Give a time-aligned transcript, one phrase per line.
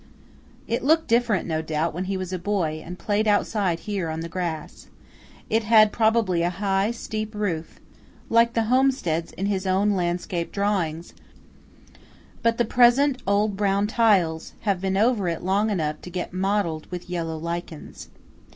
[0.67, 4.21] It looked different, no doubt, when he was a boy and played outside here on
[4.21, 4.87] the grass.
[5.47, 7.79] It had probably a high, steep roof,
[8.27, 11.13] like the homesteads in his own landscape drawings;
[12.41, 16.89] but the present old brown tiles have been over it long enough to get mottled
[16.89, 18.09] with yellow lichens.